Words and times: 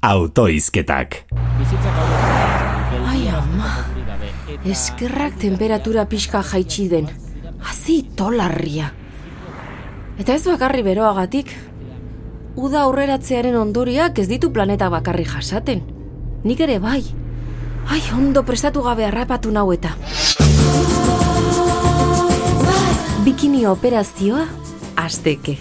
autoizketak. 0.00 1.24
Ai, 3.06 3.28
ama. 3.28 3.84
Eskerrak 4.64 5.38
temperatura 5.38 6.06
pixka 6.06 6.42
jaitsi 6.42 6.88
den. 6.90 7.08
Hazi 7.58 8.02
tolarria. 8.16 8.92
Eta 10.18 10.34
ez 10.34 10.44
bakarri 10.46 10.82
beroagatik. 10.86 11.50
Uda 12.58 12.82
aurreratzearen 12.86 13.56
ondoriak 13.58 14.18
ez 14.18 14.28
ditu 14.30 14.50
planeta 14.52 14.88
bakarri 14.90 15.26
jasaten. 15.26 15.82
Nik 16.44 16.60
ere 16.60 16.78
bai. 16.82 17.02
Ai, 17.88 18.02
ondo 18.14 18.42
prestatu 18.44 18.82
gabe 18.82 19.06
harrapatu 19.06 19.50
nau 19.50 19.70
eta. 19.72 19.94
Bikini 23.24 23.64
operazioa, 23.66 24.46
asteke. 24.96 25.58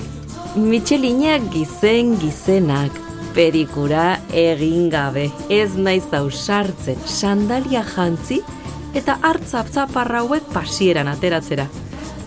Michelinak 0.57 1.51
gizen 1.53 2.17
gizenak. 2.21 3.06
Perikura 3.37 4.17
egin 4.33 4.87
gabe. 4.89 5.27
Ez 5.53 5.75
naiz 5.77 6.07
ausartzen 6.17 6.97
sandalia 7.05 7.83
jantzi 7.85 8.39
eta 8.97 9.19
hartzaptzaparra 9.21 10.23
hauek 10.23 10.47
pasieran 10.55 11.05
ateratzera. 11.11 11.67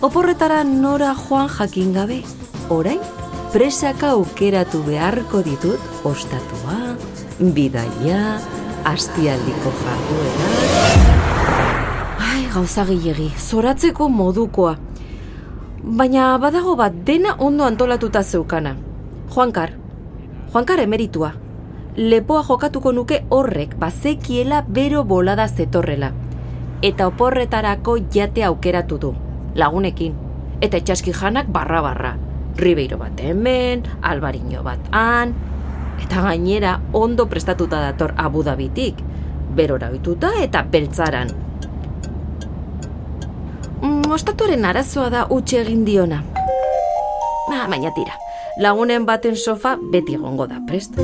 Oporretara 0.07 0.61
nora 0.63 1.09
joan 1.19 1.49
jakin 1.51 1.91
gabe. 1.97 2.21
Orain, 2.71 3.01
presaka 3.51 4.13
aukeratu 4.15 4.85
beharko 4.85 5.41
ditut 5.43 6.05
ostatua, 6.07 6.95
bidaia, 7.59 8.39
astialdiko 8.93 9.75
jarduera. 9.81 10.47
Ai, 12.29 12.47
gauza 12.55 12.87
gehiagi, 12.87 13.27
zoratzeko 13.35 14.07
modukoa. 14.07 14.77
Baina 15.83 16.31
badago 16.39 16.79
bat 16.79 17.03
dena 17.03 17.35
ondo 17.35 17.67
antolatuta 17.67 18.23
zeukana. 18.23 18.77
Juankar, 19.35 19.80
Juankar 20.51 20.81
emeritua. 20.83 21.31
Lepoa 21.95 22.43
jokatuko 22.43 22.91
nuke 22.91 23.21
horrek 23.29 23.77
bazekiela 23.79 24.65
bero 24.67 25.05
bolada 25.07 25.45
zetorrela. 25.47 26.09
Eta 26.81 27.07
oporretarako 27.07 27.95
jate 28.11 28.43
aukeratu 28.43 28.97
du, 28.99 29.11
lagunekin. 29.55 30.17
Eta 30.59 30.75
etxaski 30.81 31.13
janak 31.15 31.47
barra-barra. 31.47 32.17
Ribeiro 32.57 32.97
bat 32.99 33.23
hemen, 33.23 33.85
albariño 34.01 34.63
bat 34.63 34.91
han, 34.91 35.31
eta 36.03 36.25
gainera 36.27 36.81
ondo 36.91 37.29
prestatuta 37.29 37.79
dator 37.79 38.13
Abu 38.17 38.43
Dhabitik. 38.43 38.99
Berora 39.55 39.89
bituta 39.89 40.33
eta 40.41 40.65
beltzaran. 40.67 41.31
Mm, 43.81 44.11
ostatuaren 44.11 44.65
arazoa 44.65 45.09
da 45.09 45.25
utxe 45.29 45.61
egin 45.63 45.85
diona. 45.87 46.25
Ba, 47.51 47.65
baina 47.67 47.89
tira, 47.91 48.13
lagunen 48.63 49.03
baten 49.03 49.35
sofa 49.35 49.73
beti 49.91 50.13
egongo 50.15 50.45
da 50.47 50.61
prest. 50.63 50.95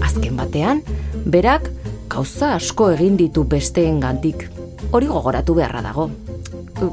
Azken 0.00 0.38
batean, 0.38 0.78
berak 1.28 1.66
gauza 2.08 2.54
asko 2.56 2.86
egin 2.94 3.18
ditu 3.20 3.42
besteen 3.44 3.98
gandik. 4.00 4.46
Hori 4.96 5.10
gogoratu 5.10 5.52
beharra 5.58 5.82
dago. 5.84 6.06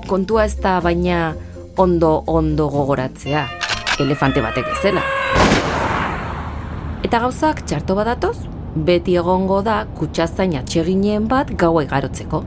Kontua 0.10 0.44
ez 0.50 0.58
da 0.60 0.74
baina 0.84 1.20
ondo 1.80 2.10
ondo 2.28 2.66
gogoratzea, 2.74 3.46
elefante 4.04 4.44
batek 4.44 4.68
ezela. 4.74 5.04
Eta 7.08 7.22
gauzak 7.24 7.62
txarto 7.64 7.96
badatoz, 7.96 8.36
beti 8.76 9.16
egongo 9.22 9.62
da 9.64 9.86
kutsazain 9.96 10.58
atseginen 10.60 11.30
bat 11.32 11.56
gaua 11.56 11.86
igarotzeko. 11.88 12.44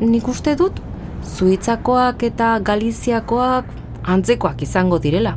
Nik 0.00 0.32
uste 0.32 0.56
dut, 0.56 0.80
Zuitzakoak 1.28 2.24
eta 2.30 2.54
Galiziakoak 2.64 3.76
antzekoak 4.08 4.62
izango 4.64 4.98
direla. 4.98 5.36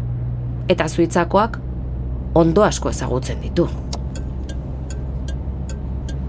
Eta 0.71 0.87
Zuitzakoak 0.87 1.59
ondo 2.35 2.63
asko 2.63 2.89
ezagutzen 2.89 3.41
ditu. 3.43 3.67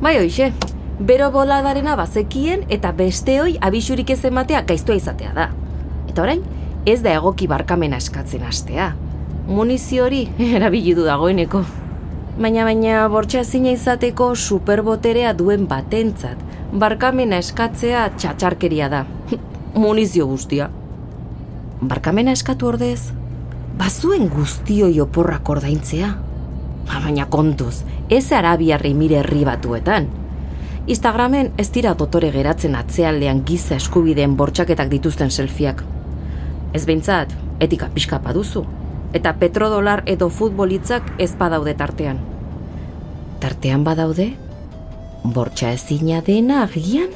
Bai 0.03 0.17
hoxe, 0.19 0.51
bero 0.99 1.31
boladarena 1.31 1.95
bazekien 1.99 2.65
eta 2.75 2.91
besteoi 2.99 3.55
abisurik 3.61 4.11
ez 4.11 4.25
ematea 4.27 4.65
gaiztua 4.67 4.99
izatea 4.99 5.31
da. 5.37 5.49
Eta 6.11 6.25
orain, 6.25 6.43
ez 6.87 6.99
da 7.05 7.15
egoki 7.15 7.47
barkamena 7.47 8.03
eskatzen 8.03 8.43
hastea. 8.49 8.93
Munizio 9.47 10.09
hori 10.09 10.27
erabili 10.59 10.97
du 10.99 11.07
dagoeneko. 11.07 11.63
Baina 12.43 12.65
baina 12.65 13.07
bortxa 13.13 13.43
izateko 13.43 14.35
superboterea 14.35 15.33
duen 15.35 15.67
batentzat, 15.69 16.39
barkamena 16.73 17.39
eskatzea 17.39 18.11
txatxarkeria 18.17 18.89
da. 18.89 19.07
Munizio 19.75 20.27
guztia. 20.27 20.71
Barkamena 21.83 22.31
eskatu 22.31 22.69
ordez, 22.71 23.11
bazuen 23.75 24.29
guztioi 24.31 25.01
oporrak 25.03 25.49
ordaintzea. 25.51 26.13
Ba, 26.87 27.01
baina 27.03 27.27
kontuz, 27.27 27.83
ez 28.07 28.29
arabiarri 28.31 28.93
mire 28.95 29.19
herri 29.19 29.43
batuetan. 29.49 30.07
Instagramen 30.87 31.51
ez 31.59 31.67
dira 31.75 31.97
dotore 31.99 32.31
geratzen 32.31 32.79
atzealdean 32.79 33.43
giza 33.47 33.75
eskubideen 33.81 34.37
bortxaketak 34.39 34.95
dituzten 34.95 35.35
selfiak. 35.35 35.83
Ez 36.73 36.85
behintzat, 36.87 37.35
etika 37.59 37.91
pixka 37.91 38.21
duzu. 38.33 38.65
Eta 39.13 39.35
petrodolar 39.35 40.05
edo 40.07 40.29
futbolitzak 40.29 41.15
ez 41.19 41.35
badaude 41.35 41.75
tartean. 41.75 42.19
Tartean 43.41 43.83
badaude? 43.83 44.33
Bortxa 45.25 45.73
ezina 45.73 46.23
dena 46.23 46.63
agian? 46.63 47.11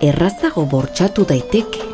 Errazago 0.00 0.64
bortxatu 0.64 1.24
daiteke. 1.24 1.89